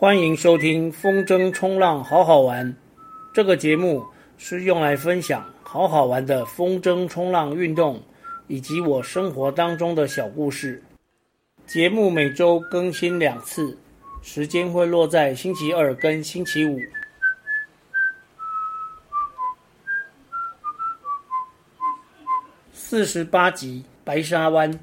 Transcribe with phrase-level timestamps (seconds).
[0.00, 2.74] 欢迎收听风筝冲浪好好玩。
[3.34, 4.02] 这个节目
[4.38, 8.02] 是用来分享好好玩的风筝冲浪运动，
[8.46, 10.82] 以及我生活当中的小故事。
[11.66, 13.76] 节目每周更新两次，
[14.22, 16.80] 时间会落在星期二跟星期五。
[22.72, 24.80] 四十八集白沙湾，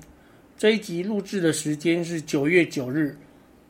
[0.59, 3.17] 这一集录制的时间是九月九日。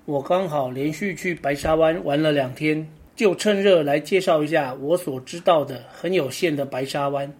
[0.08, 7.34] 我刚好连续去白沙湾玩了两天，就趁热来介绍一下我所知道的很有限的白沙湾。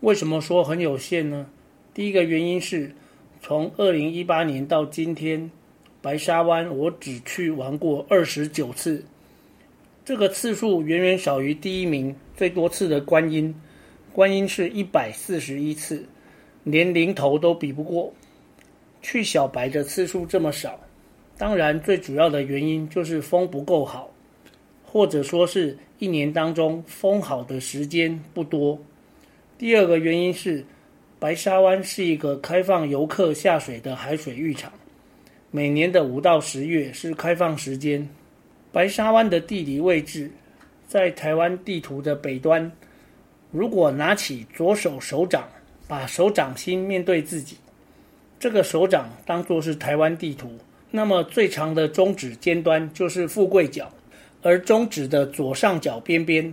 [0.00, 1.46] 为什么说很有限呢？
[1.92, 2.94] 第一个原因是，
[3.42, 5.50] 从二零一八年到今天，
[6.00, 9.04] 白沙湾我只去玩过二十九次，
[10.02, 13.54] 这个次数远远少于第一名最多次的观音，
[14.10, 16.02] 观音是一百四十一次，
[16.64, 18.10] 连零头都比不过。
[19.02, 20.80] 去小白的次数这么少。
[21.40, 24.10] 当然，最主要的原因就是风不够好，
[24.84, 28.78] 或者说是一年当中风好的时间不多。
[29.56, 30.62] 第二个原因是，
[31.18, 34.70] 白沙湾是一个开放游客下水的海水浴场，
[35.50, 38.06] 每年的五到十月是开放时间。
[38.70, 40.30] 白沙湾的地理位置
[40.86, 42.70] 在台湾地图的北端，
[43.50, 45.48] 如果拿起左手手掌，
[45.88, 47.56] 把手掌心面对自己，
[48.38, 50.58] 这个手掌当作是台湾地图。
[50.90, 53.90] 那么最长的中指尖端就是富贵角，
[54.42, 56.52] 而中指的左上角边边，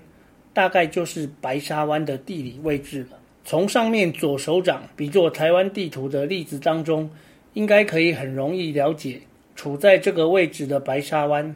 [0.53, 3.17] 大概就是白沙湾的地理位置了。
[3.43, 7.09] 从上面左手掌比作台湾地图的例子当中，
[7.53, 9.21] 应该可以很容易了解，
[9.55, 11.55] 处在这个位置的白沙湾，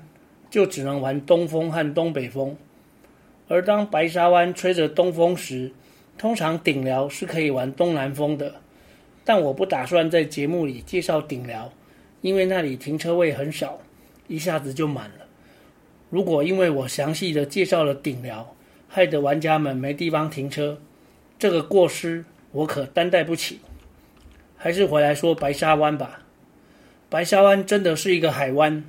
[0.50, 2.56] 就只能玩东风和东北风。
[3.48, 5.72] 而当白沙湾吹着东风时，
[6.18, 8.56] 通常顶寮是可以玩东南风的。
[9.24, 11.72] 但我不打算在节目里介绍顶寮。
[12.22, 13.80] 因为那里停车位很少，
[14.28, 15.26] 一下子就满了。
[16.10, 18.56] 如果因为我详细的介绍了顶寮，
[18.88, 20.78] 害得玩家们没地方停车，
[21.40, 23.60] 这个过失我可担待不起。
[24.56, 26.22] 还是回来说白沙湾吧。
[27.10, 28.84] 白沙湾真的是一个海湾。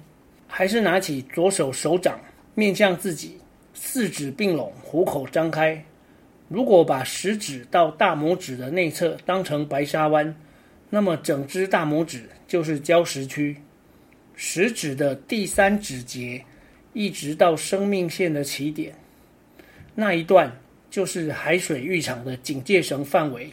[0.46, 2.20] 还是拿起左手手掌
[2.54, 3.38] 面向自己，
[3.72, 5.82] 四指并拢，虎口张开。
[6.48, 10.36] 如果把食指到大拇指的内侧当成白沙湾。
[10.94, 13.56] 那么整只大拇指就是礁石区，
[14.34, 16.44] 食指的第三指节
[16.92, 18.94] 一直到生命线的起点，
[19.94, 20.60] 那一段
[20.90, 23.50] 就是海水浴场的警戒绳范围。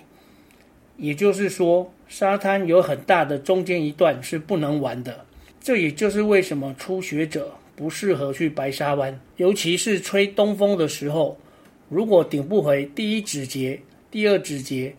[0.97, 5.25] 也就是说，沙滩有很大的中间一段是不能玩的。
[5.61, 11.38] 这也就是为什么初学者不适合去白沙湾，尤其是吹东风的时候，
[11.88, 13.79] 如果顶不回第一指节、
[14.11, 14.93] 第二指节。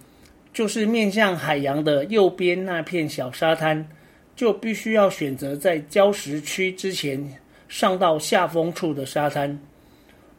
[0.52, 3.88] 就是面向海洋的右边那片小沙滩，
[4.34, 7.38] 就必须要选择在礁石区之前
[7.68, 9.58] 上到下风处的沙滩，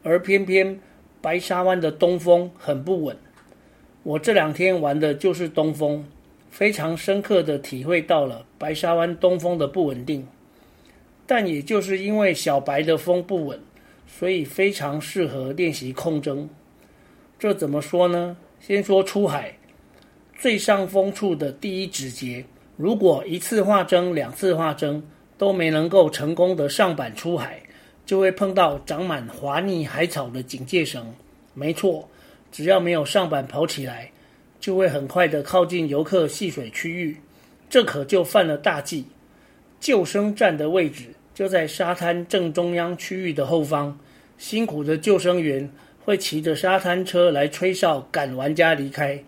[0.02, 0.78] 而偏偏
[1.20, 3.16] 白沙湾的东风很不稳。
[4.02, 6.04] 我这两天玩的就是东风，
[6.50, 10.26] 非常深刻的体会到了白沙湾东风的不稳定。
[11.24, 13.58] 但也就是因为小白的风不稳，
[14.06, 16.46] 所以非常适合练习空筝。
[17.38, 18.36] 这怎么说呢？
[18.60, 19.56] 先说出海。
[20.42, 22.44] 最上风处的第一指节，
[22.76, 25.00] 如果一次化筝、两次化筝
[25.38, 27.62] 都没能够成功的上板出海，
[28.04, 31.06] 就会碰到长满滑腻海草的警戒绳。
[31.54, 32.08] 没错，
[32.50, 34.10] 只要没有上板跑起来，
[34.58, 37.16] 就会很快的靠近游客戏水区域。
[37.70, 39.04] 这可就犯了大忌。
[39.78, 43.96] 救生站的位置就在沙滩正中央区域的后方，
[44.38, 45.70] 辛苦的救生员
[46.04, 49.22] 会骑着沙滩车来吹哨赶玩家离开。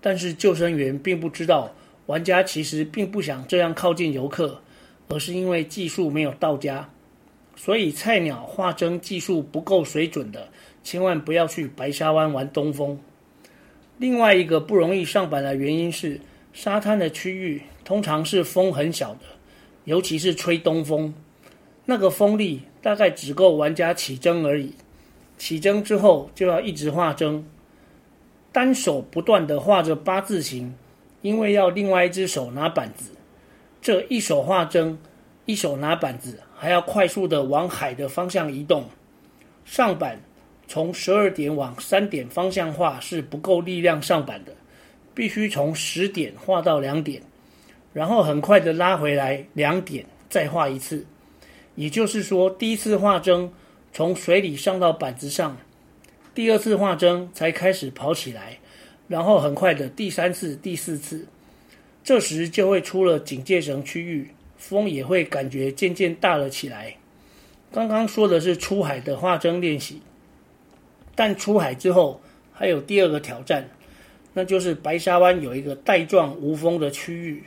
[0.00, 1.74] 但是救生员并不知道，
[2.06, 4.62] 玩家其实并不想这样靠近游客，
[5.08, 6.88] 而是因为技术没有到家。
[7.56, 10.48] 所以菜鸟化筝技术不够水准的，
[10.84, 13.00] 千万不要去白沙湾玩东风。
[13.98, 16.20] 另外一个不容易上板的原因是，
[16.52, 19.20] 沙滩的区域通常是风很小的，
[19.84, 21.12] 尤其是吹东风，
[21.86, 24.74] 那个风力大概只够玩家起筝而已。
[25.36, 27.42] 起筝之后就要一直化筝。
[28.50, 30.74] 单手不断地画着八字形，
[31.22, 33.10] 因为要另外一只手拿板子。
[33.80, 34.98] 这一手画针，
[35.44, 38.84] 一手拿板子，还要快速地往海的方向移动。
[39.64, 40.18] 上板
[40.66, 44.52] 从十二点往三点方向画是不够力量上板的，
[45.14, 47.22] 必须从十点画到两点，
[47.92, 51.06] 然后很快地拉回来两点，再画一次。
[51.74, 53.52] 也就是说，第一次画针
[53.92, 55.56] 从水里上到板子上。
[56.38, 58.58] 第二次化筝才开始跑起来，
[59.08, 61.26] 然后很快的第三次、第四次，
[62.04, 66.94] 这时就会出了警戒绳区域，风也会感觉渐渐大了起来。
[67.72, 70.00] 刚刚说的是出海的化筝练习，
[71.16, 72.20] 但出海之后
[72.52, 73.68] 还有第二个挑战，
[74.34, 77.42] 那就是白沙湾有一个带状无风的区域。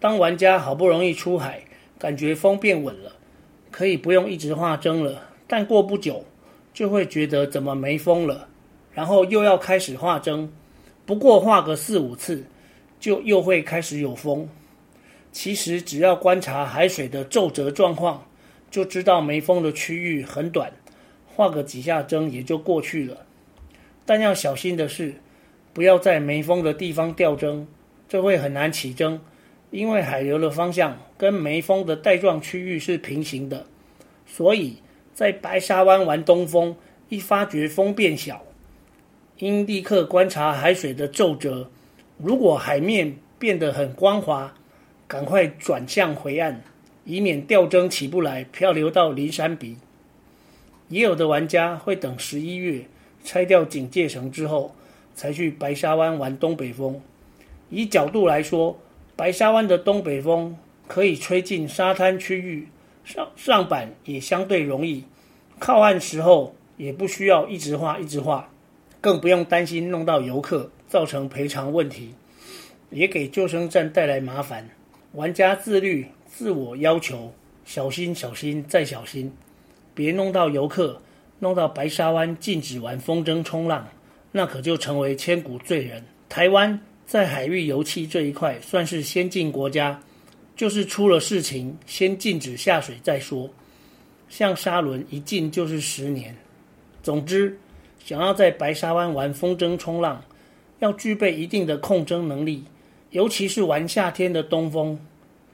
[0.00, 1.60] 当玩家好不容易出海，
[1.98, 3.16] 感觉风变稳了，
[3.70, 6.24] 可以不用一直化筝了，但过不久
[6.74, 8.48] 就会觉得怎么没风了，
[8.92, 10.52] 然后又要开始画针，
[11.06, 12.44] 不过画个四五次，
[12.98, 14.48] 就又会开始有风。
[15.30, 18.26] 其实只要观察海水的皱褶状况，
[18.70, 20.72] 就知道没风的区域很短，
[21.26, 23.24] 画个几下针也就过去了。
[24.04, 25.14] 但要小心的是，
[25.72, 27.66] 不要在没风的地方吊针，
[28.08, 29.20] 这会很难起针，
[29.70, 33.66] 因为海流的方向跟没风的带状区域是平行的。
[34.26, 34.76] 所以
[35.14, 36.74] 在白沙湾玩东风，
[37.08, 38.42] 一发觉风变小，
[39.38, 41.70] 应立刻观察海水的皱褶，
[42.18, 44.52] 如果海面变得很光滑，
[45.06, 46.62] 赶快转向回岸，
[47.04, 49.76] 以免吊针起不来，漂流到灵山鼻。
[50.88, 52.84] 也有的玩家会等十一月
[53.24, 54.74] 拆掉警戒绳之后，
[55.14, 57.00] 才去白沙湾玩东北风。
[57.70, 58.78] 以角度来说，
[59.14, 60.58] 白沙湾的东北风
[60.88, 62.68] 可以吹进沙滩区域，
[63.04, 65.04] 上上板也相对容易，
[65.58, 68.48] 靠岸时候也不需要一直画一直画，
[69.00, 72.14] 更不用担心弄到游客造成赔偿问题，
[72.90, 74.68] 也给救生站带来麻烦。
[75.12, 77.32] 玩家自律，自我要求，
[77.64, 79.32] 小心小心再小心，
[79.94, 81.00] 别弄到游客，
[81.38, 83.86] 弄到白沙湾禁止玩风筝冲浪，
[84.32, 86.02] 那可就成为千古罪人。
[86.28, 90.02] 台湾在海域油气这一块算是先进国家，
[90.56, 93.50] 就是出了事情先禁止下水再说。
[94.28, 96.34] 像沙轮一禁就是十年。
[97.02, 97.58] 总之，
[98.04, 100.22] 想要在白沙湾玩风筝冲浪，
[100.78, 102.64] 要具备一定的控筝能力。
[103.10, 104.98] 尤其是玩夏天的东风，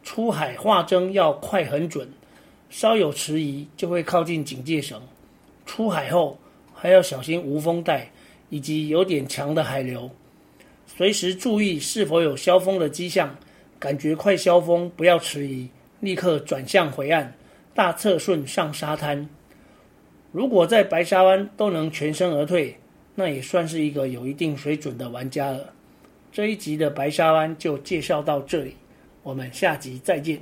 [0.03, 2.09] 出海化筝要快很准，
[2.71, 4.99] 稍有迟疑就会靠近警戒绳。
[5.67, 6.39] 出海后
[6.73, 8.11] 还要小心无风带
[8.49, 10.11] 以及有点强的海流，
[10.87, 13.37] 随时注意是否有消风的迹象，
[13.81, 15.69] 感觉快消风不要迟疑，
[16.01, 17.33] 立刻转向回岸，
[17.75, 19.27] 大侧顺上沙滩。
[20.33, 22.77] 如果在白沙湾都能全身而退，
[23.15, 25.73] 那也算是一个有一定水准的玩家了。
[26.31, 28.77] 这一集的白沙湾就介绍到这里，
[29.23, 30.39] 我们下集再见。